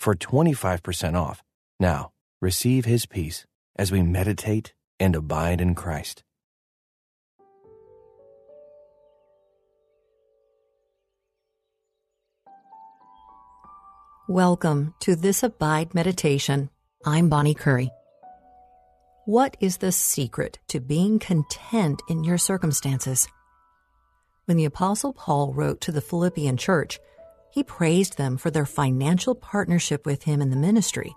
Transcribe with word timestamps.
for 0.00 0.14
25% 0.14 1.14
off. 1.14 1.42
Now, 1.78 2.10
receive 2.40 2.86
his 2.86 3.06
peace 3.06 3.46
as 3.76 3.92
we 3.92 4.02
meditate 4.02 4.72
and 4.98 5.14
abide 5.14 5.60
in 5.60 5.74
Christ. 5.74 6.24
Welcome 14.28 14.94
to 15.00 15.16
this 15.16 15.42
Abide 15.42 15.92
Meditation. 15.92 16.70
I'm 17.04 17.28
Bonnie 17.28 17.54
Curry. 17.54 17.90
What 19.26 19.56
is 19.60 19.78
the 19.78 19.90
secret 19.90 20.60
to 20.68 20.80
being 20.80 21.18
content 21.18 22.00
in 22.08 22.22
your 22.22 22.38
circumstances? 22.38 23.26
When 24.44 24.56
the 24.56 24.66
Apostle 24.66 25.12
Paul 25.12 25.52
wrote 25.52 25.80
to 25.82 25.92
the 25.92 26.00
Philippian 26.00 26.56
church, 26.56 27.00
he 27.52 27.62
praised 27.62 28.16
them 28.16 28.36
for 28.36 28.50
their 28.50 28.66
financial 28.66 29.34
partnership 29.34 30.06
with 30.06 30.22
him 30.22 30.40
in 30.40 30.50
the 30.50 30.56
ministry, 30.56 31.14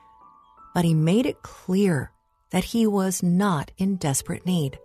but 0.74 0.86
he 0.86 0.94
made 0.94 1.26
it 1.26 1.42
clear 1.44 2.12
that 2.52 2.64
he 2.64 2.88
was 2.88 3.24
not 3.24 3.72
in 3.78 3.96
desperate 3.96 4.46
need. 4.46 4.80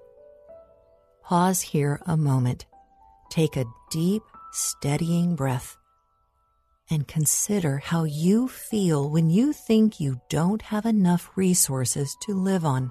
Pause 1.22 1.60
here 1.62 2.00
a 2.06 2.16
moment. 2.16 2.66
Take 3.30 3.56
a 3.56 3.66
deep, 3.90 4.22
steadying 4.52 5.36
breath 5.36 5.76
and 6.90 7.06
consider 7.06 7.78
how 7.78 8.04
you 8.04 8.48
feel 8.48 9.10
when 9.10 9.28
you 9.28 9.52
think 9.52 10.00
you 10.00 10.20
don't 10.30 10.62
have 10.62 10.86
enough 10.86 11.30
resources 11.36 12.16
to 12.22 12.32
live 12.32 12.64
on. 12.64 12.90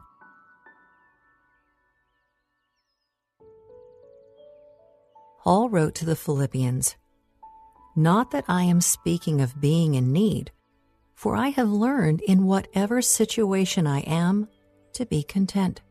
Paul 5.44 5.70
wrote 5.70 5.96
to 5.96 6.06
the 6.06 6.16
Philippians 6.16 6.96
not 7.98 8.32
that 8.32 8.46
I 8.48 8.64
am 8.64 8.80
speaking 8.80 9.42
of 9.42 9.60
being 9.60 9.96
in 9.96 10.14
need, 10.14 10.52
for 11.16 11.36
I 11.36 11.50
have 11.50 11.68
learned 11.68 12.22
in 12.22 12.46
whatever 12.46 13.02
situation 13.02 13.88
I 13.88 14.02
am 14.02 14.48
to 14.94 15.06
be 15.06 15.24
content. 15.24 15.82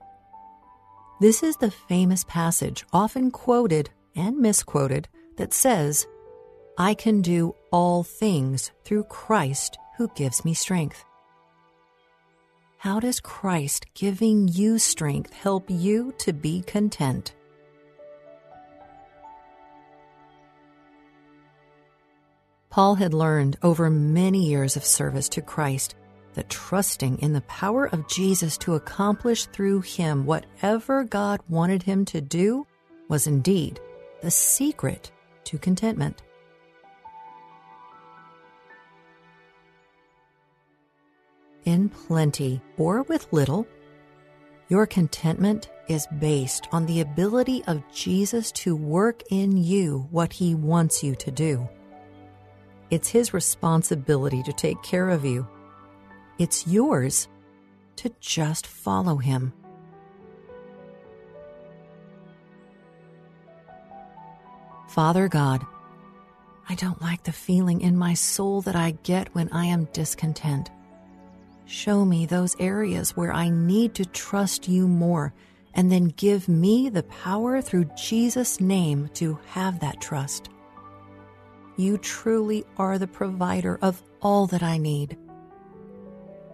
This 1.20 1.42
is 1.42 1.56
the 1.56 1.70
famous 1.70 2.24
passage, 2.24 2.84
often 2.92 3.30
quoted 3.30 3.90
and 4.14 4.38
misquoted, 4.38 5.08
that 5.36 5.52
says, 5.52 6.06
I 6.78 6.94
can 6.94 7.22
do 7.22 7.54
all 7.70 8.02
things 8.02 8.70
through 8.84 9.04
Christ 9.04 9.76
who 9.96 10.08
gives 10.14 10.44
me 10.44 10.54
strength. 10.54 11.04
How 12.78 13.00
does 13.00 13.18
Christ 13.18 13.86
giving 13.94 14.48
you 14.48 14.78
strength 14.78 15.32
help 15.32 15.64
you 15.68 16.14
to 16.18 16.32
be 16.32 16.62
content? 16.62 17.34
Paul 22.76 22.96
had 22.96 23.14
learned 23.14 23.56
over 23.62 23.88
many 23.88 24.44
years 24.44 24.76
of 24.76 24.84
service 24.84 25.30
to 25.30 25.40
Christ 25.40 25.94
that 26.34 26.50
trusting 26.50 27.20
in 27.20 27.32
the 27.32 27.40
power 27.40 27.86
of 27.86 28.06
Jesus 28.06 28.58
to 28.58 28.74
accomplish 28.74 29.46
through 29.46 29.80
him 29.80 30.26
whatever 30.26 31.02
God 31.02 31.40
wanted 31.48 31.82
him 31.82 32.04
to 32.04 32.20
do 32.20 32.66
was 33.08 33.26
indeed 33.26 33.80
the 34.20 34.30
secret 34.30 35.10
to 35.44 35.56
contentment. 35.56 36.22
In 41.64 41.88
plenty 41.88 42.60
or 42.76 43.04
with 43.04 43.32
little, 43.32 43.66
your 44.68 44.84
contentment 44.84 45.70
is 45.88 46.06
based 46.18 46.68
on 46.72 46.84
the 46.84 47.00
ability 47.00 47.64
of 47.66 47.82
Jesus 47.90 48.52
to 48.52 48.76
work 48.76 49.22
in 49.30 49.56
you 49.56 50.06
what 50.10 50.34
he 50.34 50.54
wants 50.54 51.02
you 51.02 51.14
to 51.14 51.30
do. 51.30 51.66
It's 52.90 53.08
His 53.08 53.34
responsibility 53.34 54.42
to 54.42 54.52
take 54.52 54.82
care 54.82 55.10
of 55.10 55.24
you. 55.24 55.46
It's 56.38 56.66
yours 56.66 57.28
to 57.96 58.12
just 58.20 58.66
follow 58.66 59.16
Him. 59.16 59.52
Father 64.88 65.28
God, 65.28 65.64
I 66.68 66.74
don't 66.74 67.02
like 67.02 67.22
the 67.22 67.32
feeling 67.32 67.80
in 67.80 67.96
my 67.96 68.14
soul 68.14 68.62
that 68.62 68.76
I 68.76 68.92
get 69.02 69.34
when 69.34 69.50
I 69.52 69.66
am 69.66 69.88
discontent. 69.92 70.70
Show 71.66 72.04
me 72.04 72.26
those 72.26 72.56
areas 72.58 73.16
where 73.16 73.32
I 73.32 73.50
need 73.50 73.94
to 73.96 74.04
trust 74.04 74.68
you 74.68 74.88
more, 74.88 75.34
and 75.74 75.92
then 75.92 76.14
give 76.16 76.48
me 76.48 76.88
the 76.88 77.02
power 77.02 77.60
through 77.60 77.90
Jesus' 77.96 78.60
name 78.60 79.10
to 79.14 79.38
have 79.48 79.80
that 79.80 80.00
trust. 80.00 80.48
You 81.76 81.98
truly 81.98 82.64
are 82.78 82.98
the 82.98 83.06
provider 83.06 83.78
of 83.82 84.02
all 84.22 84.46
that 84.48 84.62
I 84.62 84.78
need. 84.78 85.18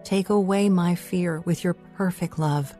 Take 0.03 0.29
away 0.29 0.67
my 0.67 0.95
fear 0.95 1.39
with 1.41 1.63
your 1.63 1.73
perfect 1.73 2.37
love. 2.37 2.75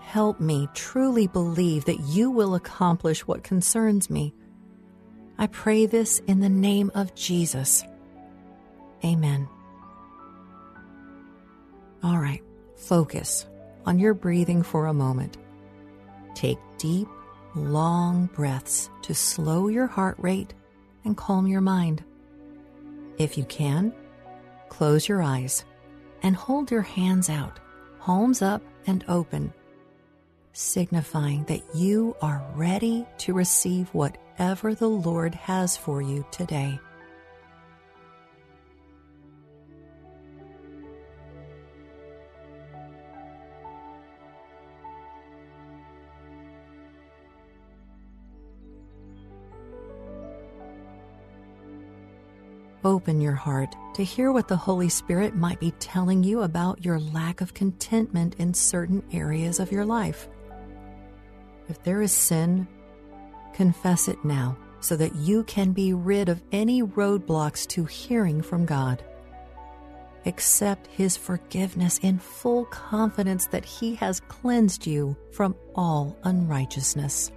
Help 0.00 0.40
me 0.40 0.68
truly 0.74 1.26
believe 1.26 1.84
that 1.84 2.00
you 2.00 2.30
will 2.30 2.54
accomplish 2.54 3.26
what 3.26 3.44
concerns 3.44 4.08
me. 4.08 4.32
I 5.38 5.46
pray 5.46 5.86
this 5.86 6.18
in 6.20 6.40
the 6.40 6.48
name 6.48 6.90
of 6.94 7.14
Jesus. 7.14 7.84
Amen. 9.04 9.48
All 12.02 12.18
right, 12.18 12.42
focus 12.76 13.46
on 13.84 13.98
your 13.98 14.14
breathing 14.14 14.62
for 14.62 14.86
a 14.86 14.94
moment. 14.94 15.36
Take 16.34 16.58
deep, 16.78 17.08
long 17.54 18.26
breaths 18.34 18.88
to 19.02 19.14
slow 19.14 19.68
your 19.68 19.86
heart 19.86 20.16
rate 20.18 20.54
and 21.04 21.16
calm 21.16 21.46
your 21.46 21.60
mind. 21.60 22.04
If 23.18 23.36
you 23.36 23.44
can, 23.44 23.92
close 24.68 25.08
your 25.08 25.22
eyes 25.22 25.64
and 26.22 26.34
hold 26.36 26.70
your 26.70 26.82
hands 26.82 27.28
out, 27.30 27.58
palms 27.98 28.42
up 28.42 28.62
and 28.86 29.04
open, 29.08 29.52
signifying 30.52 31.44
that 31.44 31.62
you 31.74 32.16
are 32.22 32.44
ready 32.54 33.06
to 33.18 33.34
receive 33.34 33.88
whatever 33.90 34.74
the 34.74 34.88
Lord 34.88 35.34
has 35.34 35.76
for 35.76 36.02
you 36.02 36.24
today. 36.30 36.78
Open 52.82 53.20
your 53.20 53.34
heart 53.34 53.76
to 53.94 54.02
hear 54.02 54.32
what 54.32 54.48
the 54.48 54.56
Holy 54.56 54.88
Spirit 54.88 55.36
might 55.36 55.60
be 55.60 55.72
telling 55.72 56.24
you 56.24 56.42
about 56.42 56.82
your 56.82 56.98
lack 56.98 57.42
of 57.42 57.52
contentment 57.52 58.36
in 58.38 58.54
certain 58.54 59.02
areas 59.12 59.60
of 59.60 59.70
your 59.70 59.84
life. 59.84 60.28
If 61.68 61.82
there 61.82 62.00
is 62.00 62.12
sin, 62.12 62.66
confess 63.52 64.08
it 64.08 64.24
now 64.24 64.56
so 64.80 64.96
that 64.96 65.14
you 65.14 65.44
can 65.44 65.72
be 65.72 65.92
rid 65.92 66.30
of 66.30 66.42
any 66.52 66.82
roadblocks 66.82 67.66
to 67.68 67.84
hearing 67.84 68.40
from 68.40 68.64
God. 68.64 69.04
Accept 70.24 70.86
His 70.86 71.18
forgiveness 71.18 71.98
in 71.98 72.18
full 72.18 72.64
confidence 72.64 73.46
that 73.48 73.66
He 73.66 73.94
has 73.96 74.20
cleansed 74.20 74.86
you 74.86 75.16
from 75.32 75.54
all 75.74 76.16
unrighteousness. 76.24 77.30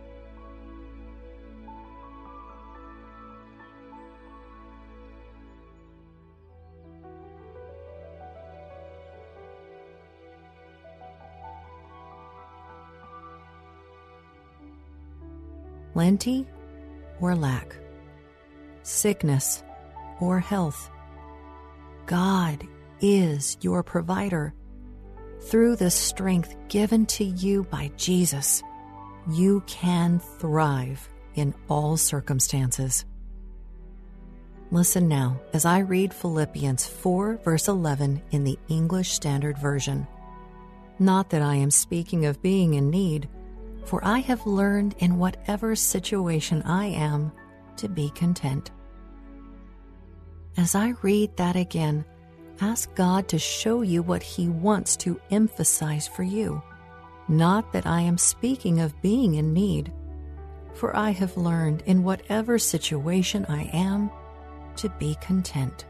Plenty 15.93 16.47
or 17.21 17.35
lack, 17.35 17.75
sickness 18.81 19.63
or 20.19 20.39
health. 20.39 20.89
God 22.05 22.67
is 22.99 23.57
your 23.61 23.83
provider. 23.83 24.53
Through 25.41 25.75
the 25.75 25.91
strength 25.91 26.55
given 26.67 27.05
to 27.07 27.23
you 27.23 27.63
by 27.65 27.91
Jesus, 27.95 28.63
you 29.29 29.61
can 29.67 30.19
thrive 30.19 31.07
in 31.35 31.53
all 31.69 31.95
circumstances. 31.97 33.05
Listen 34.71 35.07
now 35.07 35.39
as 35.53 35.65
I 35.65 35.79
read 35.79 36.13
Philippians 36.13 36.87
4, 36.87 37.37
verse 37.43 37.67
11 37.67 38.21
in 38.31 38.43
the 38.43 38.57
English 38.69 39.11
Standard 39.11 39.57
Version. 39.57 40.07
Not 40.97 41.29
that 41.29 41.41
I 41.41 41.55
am 41.55 41.69
speaking 41.69 42.25
of 42.25 42.41
being 42.41 42.73
in 42.73 42.89
need, 42.89 43.29
for 43.85 44.03
I 44.05 44.19
have 44.19 44.45
learned 44.45 44.95
in 44.99 45.17
whatever 45.17 45.75
situation 45.75 46.61
I 46.63 46.87
am 46.87 47.31
to 47.77 47.89
be 47.89 48.09
content. 48.11 48.71
As 50.57 50.75
I 50.75 50.93
read 51.01 51.35
that 51.37 51.55
again, 51.55 52.05
ask 52.61 52.93
God 52.95 53.27
to 53.29 53.39
show 53.39 53.81
you 53.81 54.03
what 54.03 54.21
He 54.21 54.47
wants 54.49 54.95
to 54.97 55.19
emphasize 55.31 56.07
for 56.07 56.23
you. 56.23 56.61
Not 57.27 57.73
that 57.73 57.87
I 57.87 58.01
am 58.01 58.17
speaking 58.17 58.79
of 58.79 59.01
being 59.01 59.35
in 59.35 59.53
need, 59.53 59.91
for 60.73 60.95
I 60.95 61.11
have 61.11 61.37
learned 61.37 61.83
in 61.85 62.03
whatever 62.03 62.59
situation 62.59 63.45
I 63.47 63.63
am 63.73 64.11
to 64.77 64.89
be 64.89 65.15
content. 65.21 65.85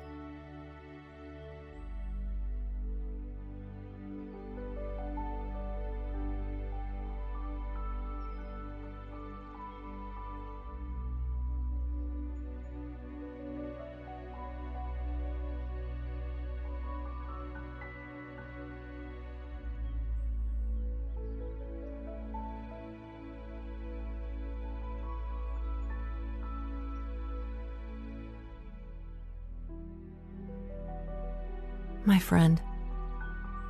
My 32.05 32.19
friend, 32.19 32.61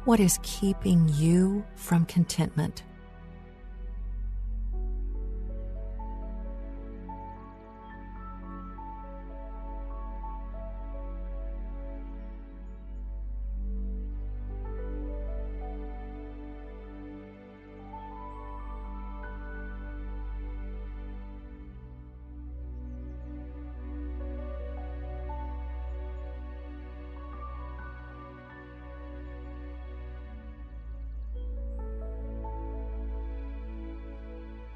what 0.06 0.19
is 0.19 0.39
keeping 0.41 1.07
you 1.07 1.63
from 1.75 2.06
contentment? 2.06 2.81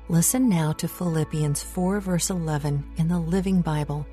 Listen 0.10 0.48
now 0.48 0.72
to 0.72 0.88
Philippians 0.88 1.62
4, 1.62 2.00
verse 2.00 2.30
11 2.30 2.82
in 2.96 3.10
the 3.10 3.20
Living 3.20 3.60
Bible. 3.60 4.08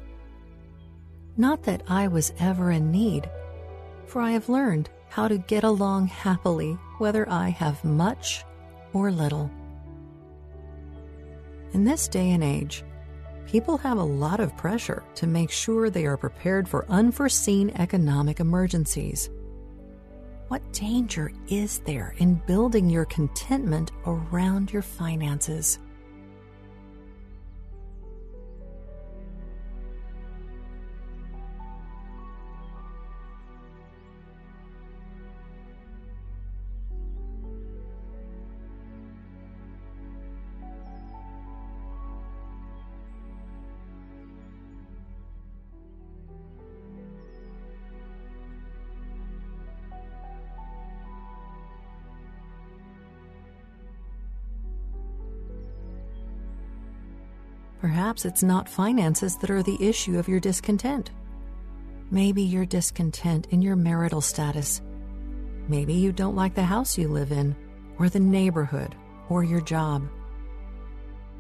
Not 1.37 1.62
that 1.62 1.85
I 1.87 2.08
was 2.08 2.32
ever 2.41 2.73
in 2.73 2.91
need, 2.91 3.31
for 4.06 4.20
I 4.20 4.32
have 4.32 4.49
learned 4.49 4.91
how 5.08 5.29
to 5.29 5.38
get 5.38 5.62
along 5.62 6.08
happily, 6.08 6.73
whether 6.99 7.31
I 7.31 7.50
have 7.50 7.85
much 7.85 8.44
or 8.93 9.12
little. 9.12 9.49
In 11.75 11.85
this 11.85 12.08
day 12.08 12.32
and 12.32 12.43
age, 12.43 12.82
people 13.47 13.79
have 13.79 13.99
a 13.99 14.02
lot 14.02 14.40
of 14.40 14.56
pressure 14.56 15.05
to 15.14 15.29
make 15.29 15.52
sure 15.52 15.90
they 15.90 16.06
are 16.06 16.17
prepared 16.17 16.69
for 16.69 16.87
unforeseen 16.88 17.70
economic 17.76 18.40
emergencies. 18.40 19.31
What 20.49 20.73
danger 20.73 21.32
is 21.49 21.79
there 21.79 22.17
in 22.19 22.43
building 22.47 22.90
your 22.90 23.05
contentment 23.05 23.93
around 24.06 24.73
your 24.73 24.82
finances? 24.82 25.79
Perhaps 57.85 58.25
it's 58.25 58.43
not 58.43 58.67
finances 58.67 59.37
that 59.37 59.51
are 59.51 59.63
the 59.63 59.77
issue 59.79 60.19
of 60.19 60.27
your 60.27 60.41
discontent. 60.41 61.11
Maybe 62.11 62.41
you're 62.41 62.65
discontent 62.65 63.47
in 63.51 63.61
your 63.61 63.77
marital 63.77 64.23
status. 64.23 64.81
Maybe 65.69 65.93
you 65.93 66.11
don't 66.11 66.35
like 66.35 66.55
the 66.55 66.63
house 66.63 66.97
you 66.97 67.09
live 67.09 67.31
in, 67.31 67.55
or 67.99 68.09
the 68.09 68.21
neighborhood, 68.21 68.95
or 69.29 69.45
your 69.45 69.61
job. 69.61 70.09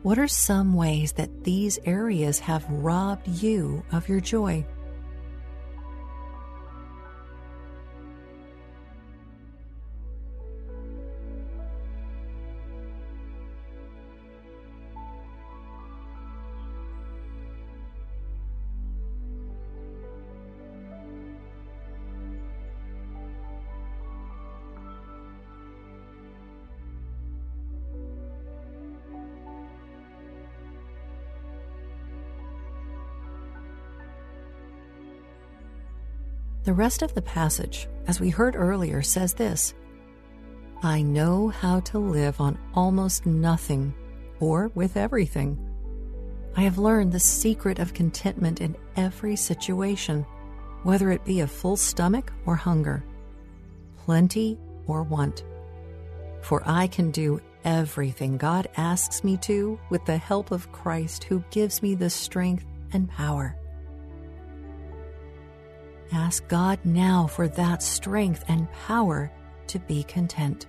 What 0.02 0.18
are 0.18 0.28
some 0.28 0.74
ways 0.74 1.12
that 1.12 1.44
these 1.44 1.78
areas 1.86 2.40
have 2.40 2.68
robbed 2.68 3.26
you 3.26 3.82
of 3.90 4.06
your 4.06 4.20
joy? 4.20 4.66
The 36.64 36.72
rest 36.72 37.02
of 37.02 37.14
the 37.14 37.22
passage, 37.22 37.88
as 38.06 38.20
we 38.20 38.30
heard 38.30 38.56
earlier, 38.56 39.02
says 39.02 39.34
this 39.34 39.74
I 40.82 41.02
know 41.02 41.48
how 41.48 41.80
to 41.80 41.98
live 41.98 42.40
on 42.40 42.58
almost 42.74 43.26
nothing 43.26 43.94
or 44.40 44.70
with 44.74 44.96
everything. 44.96 45.58
I 46.56 46.62
have 46.62 46.78
learned 46.78 47.12
the 47.12 47.20
secret 47.20 47.78
of 47.78 47.92
contentment 47.92 48.62
in 48.62 48.76
every 48.96 49.36
situation, 49.36 50.24
whether 50.84 51.10
it 51.10 51.24
be 51.24 51.40
a 51.40 51.46
full 51.46 51.76
stomach 51.76 52.32
or 52.46 52.56
hunger, 52.56 53.04
plenty 53.98 54.58
or 54.86 55.02
want. 55.02 55.44
For 56.40 56.62
I 56.64 56.86
can 56.86 57.10
do 57.10 57.40
everything 57.64 58.38
God 58.38 58.68
asks 58.76 59.22
me 59.22 59.36
to 59.38 59.78
with 59.90 60.04
the 60.06 60.16
help 60.16 60.50
of 60.50 60.72
Christ 60.72 61.24
who 61.24 61.44
gives 61.50 61.82
me 61.82 61.94
the 61.94 62.10
strength 62.10 62.64
and 62.92 63.10
power. 63.10 63.56
Ask 66.12 66.46
God 66.48 66.78
now 66.84 67.26
for 67.26 67.48
that 67.48 67.82
strength 67.82 68.44
and 68.48 68.70
power 68.72 69.32
to 69.68 69.78
be 69.78 70.02
content. 70.04 70.66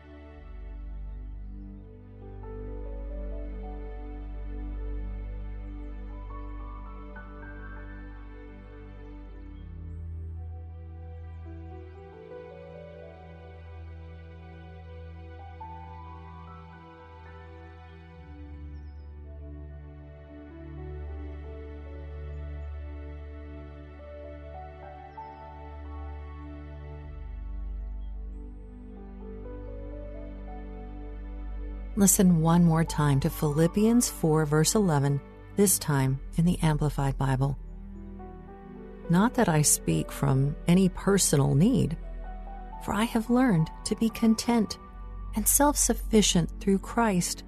Listen 31.97 32.41
one 32.41 32.65
more 32.65 32.83
time 32.83 33.21
to 33.21 33.29
Philippians 33.29 34.09
4, 34.09 34.45
verse 34.45 34.75
11, 34.75 35.21
this 35.55 35.79
time 35.79 36.19
in 36.35 36.43
the 36.43 36.59
Amplified 36.61 37.17
Bible. 37.17 37.57
Not 39.09 39.35
that 39.35 39.47
I 39.47 39.61
speak 39.61 40.11
from 40.11 40.57
any 40.67 40.89
personal 40.89 41.55
need, 41.55 41.95
for 42.83 42.93
I 42.93 43.05
have 43.05 43.29
learned 43.29 43.71
to 43.85 43.95
be 43.95 44.09
content 44.09 44.77
and 45.37 45.47
self 45.47 45.77
sufficient 45.77 46.49
through 46.59 46.79
Christ, 46.79 47.45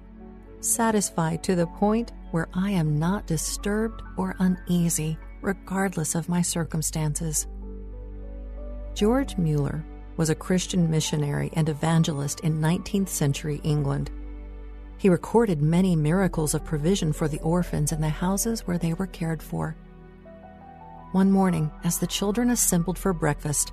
satisfied 0.60 1.42
to 1.42 1.54
the 1.54 1.66
point 1.66 2.12
where 2.30 2.48
I 2.54 2.70
am 2.70 2.98
not 2.98 3.26
disturbed 3.26 4.02
or 4.16 4.34
uneasy, 4.38 5.18
regardless 5.42 6.14
of 6.14 6.30
my 6.30 6.40
circumstances. 6.40 7.46
George 8.94 9.36
Mueller 9.36 9.84
was 10.16 10.30
a 10.30 10.34
Christian 10.34 10.90
missionary 10.90 11.50
and 11.52 11.68
evangelist 11.68 12.40
in 12.40 12.62
19th 12.62 13.10
century 13.10 13.60
England. 13.62 14.10
He 14.98 15.08
recorded 15.08 15.62
many 15.62 15.94
miracles 15.94 16.54
of 16.54 16.64
provision 16.64 17.12
for 17.12 17.28
the 17.28 17.40
orphans 17.40 17.92
in 17.92 18.00
the 18.00 18.08
houses 18.08 18.66
where 18.66 18.78
they 18.78 18.94
were 18.94 19.06
cared 19.06 19.40
for. 19.40 19.76
One 21.12 21.30
morning, 21.30 21.70
as 21.84 21.98
the 21.98 22.06
children 22.06 22.50
assembled 22.50 22.98
for 22.98 23.12
breakfast, 23.12 23.72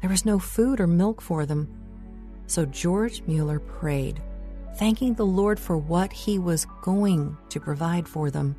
there 0.00 0.10
was 0.10 0.26
no 0.26 0.38
food 0.38 0.78
or 0.78 0.86
milk 0.86 1.22
for 1.22 1.46
them. 1.46 1.66
So 2.46 2.66
George 2.66 3.22
Mueller 3.26 3.58
prayed, 3.58 4.22
thanking 4.76 5.14
the 5.14 5.26
Lord 5.26 5.58
for 5.58 5.78
what 5.78 6.12
he 6.12 6.38
was 6.38 6.66
going 6.82 7.36
to 7.48 7.58
provide 7.58 8.06
for 8.06 8.30
them. 8.30 8.54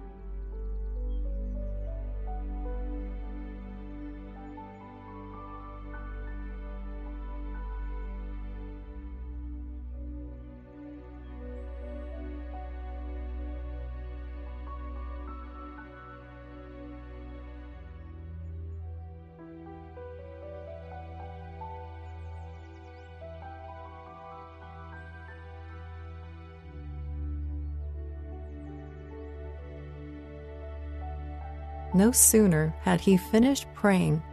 No 31.93 32.11
sooner 32.11 32.73
had 32.81 33.01
he 33.01 33.17
finished 33.17 33.67
praying 33.73 34.23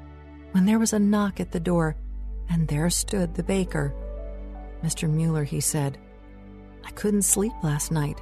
when 0.52 0.64
there 0.64 0.78
was 0.78 0.92
a 0.92 0.98
knock 0.98 1.40
at 1.40 1.52
the 1.52 1.60
door, 1.60 1.96
and 2.48 2.66
there 2.66 2.88
stood 2.88 3.34
the 3.34 3.42
baker. 3.42 3.94
Mr. 4.82 5.10
Mueller, 5.10 5.44
he 5.44 5.60
said, 5.60 5.98
I 6.84 6.90
couldn't 6.92 7.22
sleep 7.22 7.52
last 7.62 7.90
night. 7.90 8.20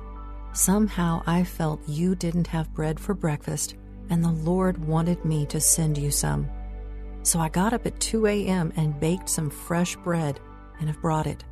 Somehow 0.52 1.22
I 1.26 1.44
felt 1.44 1.86
you 1.86 2.14
didn't 2.14 2.46
have 2.46 2.74
bread 2.74 2.98
for 2.98 3.14
breakfast, 3.14 3.76
and 4.08 4.24
the 4.24 4.30
Lord 4.30 4.78
wanted 4.78 5.24
me 5.24 5.46
to 5.46 5.60
send 5.60 5.98
you 5.98 6.10
some. 6.10 6.48
So 7.22 7.38
I 7.40 7.48
got 7.48 7.72
up 7.72 7.86
at 7.86 8.00
2 8.00 8.26
a.m. 8.26 8.72
and 8.76 8.98
baked 8.98 9.28
some 9.28 9.50
fresh 9.50 9.96
bread 9.96 10.40
and 10.80 10.88
have 10.88 11.00
brought 11.02 11.26
it. 11.26 11.44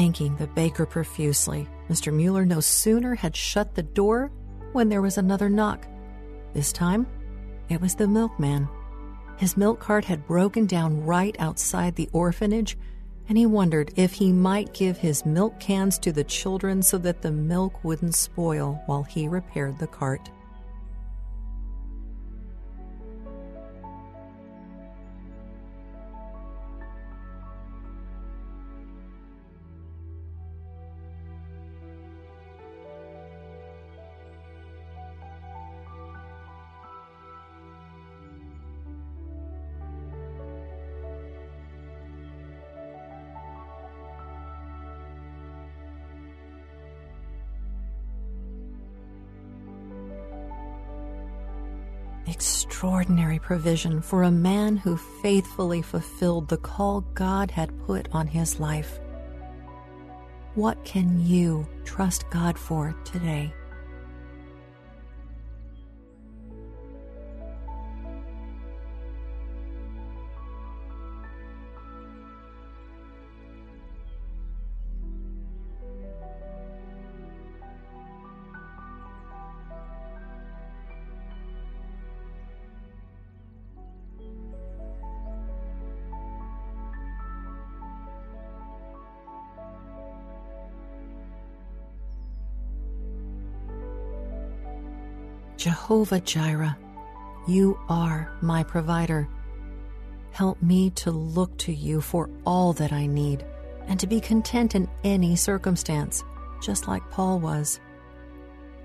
Thanking 0.00 0.34
the 0.36 0.46
baker 0.46 0.86
profusely, 0.86 1.68
Mr. 1.90 2.10
Mueller 2.10 2.46
no 2.46 2.60
sooner 2.60 3.14
had 3.14 3.36
shut 3.36 3.74
the 3.74 3.82
door 3.82 4.32
when 4.72 4.88
there 4.88 5.02
was 5.02 5.18
another 5.18 5.50
knock. 5.50 5.86
This 6.54 6.72
time, 6.72 7.06
it 7.68 7.82
was 7.82 7.94
the 7.96 8.08
milkman. 8.08 8.66
His 9.36 9.58
milk 9.58 9.78
cart 9.78 10.06
had 10.06 10.26
broken 10.26 10.64
down 10.64 11.04
right 11.04 11.36
outside 11.38 11.96
the 11.96 12.08
orphanage, 12.14 12.78
and 13.28 13.36
he 13.36 13.44
wondered 13.44 13.92
if 13.94 14.14
he 14.14 14.32
might 14.32 14.72
give 14.72 14.96
his 14.96 15.26
milk 15.26 15.60
cans 15.60 15.98
to 15.98 16.12
the 16.12 16.24
children 16.24 16.82
so 16.82 16.96
that 16.96 17.20
the 17.20 17.30
milk 17.30 17.84
wouldn't 17.84 18.14
spoil 18.14 18.80
while 18.86 19.02
he 19.02 19.28
repaired 19.28 19.78
the 19.78 19.86
cart. 19.86 20.30
Extraordinary 52.26 53.38
provision 53.38 54.00
for 54.00 54.22
a 54.22 54.30
man 54.30 54.76
who 54.76 54.96
faithfully 54.96 55.82
fulfilled 55.82 56.48
the 56.48 56.56
call 56.56 57.02
God 57.14 57.50
had 57.50 57.78
put 57.86 58.08
on 58.12 58.26
his 58.26 58.60
life. 58.60 59.00
What 60.54 60.84
can 60.84 61.24
you 61.24 61.66
trust 61.84 62.28
God 62.30 62.58
for 62.58 62.94
today? 63.04 63.52
Jehovah 95.60 96.20
Jireh, 96.20 96.74
you 97.46 97.78
are 97.90 98.32
my 98.40 98.62
provider. 98.62 99.28
Help 100.30 100.62
me 100.62 100.88
to 100.92 101.10
look 101.10 101.54
to 101.58 101.70
you 101.70 102.00
for 102.00 102.30
all 102.46 102.72
that 102.72 102.94
I 102.94 103.04
need 103.04 103.44
and 103.86 104.00
to 104.00 104.06
be 104.06 104.20
content 104.20 104.74
in 104.74 104.88
any 105.04 105.36
circumstance, 105.36 106.24
just 106.62 106.88
like 106.88 107.10
Paul 107.10 107.40
was. 107.40 107.78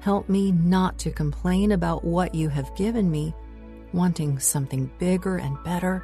Help 0.02 0.28
me 0.28 0.52
not 0.52 0.98
to 0.98 1.12
complain 1.12 1.72
about 1.72 2.04
what 2.04 2.36
you 2.36 2.50
have 2.50 2.76
given 2.76 3.10
me, 3.10 3.34
wanting 3.94 4.38
something 4.38 4.92
bigger 5.00 5.38
and 5.38 5.56
better, 5.64 6.04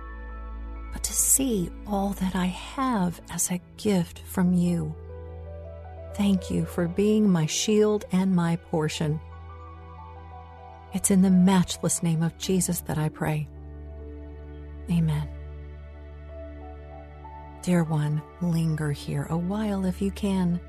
but 0.93 1.03
to 1.03 1.11
see 1.11 1.69
all 1.85 2.11
that 2.11 2.33
I 2.33 2.45
have 2.45 3.19
as 3.29 3.51
a 3.51 3.59
gift 3.75 4.19
from 4.19 4.53
you. 4.53 4.95
Thank 6.15 6.49
you 6.49 6.63
for 6.63 6.87
being 6.87 7.29
my 7.29 7.45
shield 7.45 8.05
and 8.13 8.33
my 8.33 8.55
portion. 8.55 9.19
It's 10.93 11.11
in 11.11 11.21
the 11.21 11.31
matchless 11.31 12.03
name 12.03 12.21
of 12.21 12.37
Jesus 12.37 12.81
that 12.81 12.97
I 12.97 13.09
pray. 13.09 13.47
Amen. 14.89 15.29
Dear 17.61 17.83
one, 17.83 18.21
linger 18.41 18.91
here 18.91 19.27
a 19.29 19.37
while 19.37 19.85
if 19.85 20.01
you 20.01 20.11
can. 20.11 20.59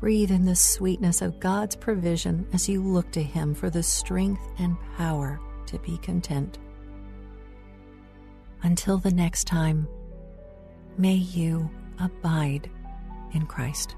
Breathe 0.00 0.30
in 0.30 0.44
the 0.44 0.56
sweetness 0.56 1.22
of 1.22 1.40
God's 1.40 1.76
provision 1.76 2.46
as 2.52 2.68
you 2.68 2.82
look 2.82 3.10
to 3.12 3.22
Him 3.22 3.54
for 3.54 3.68
the 3.68 3.82
strength 3.82 4.42
and 4.58 4.76
power 4.96 5.40
to 5.66 5.78
be 5.80 5.98
content. 5.98 6.58
Until 8.62 8.98
the 8.98 9.10
next 9.10 9.44
time, 9.44 9.86
may 10.96 11.14
you 11.14 11.70
abide 12.00 12.70
in 13.34 13.46
Christ. 13.46 13.96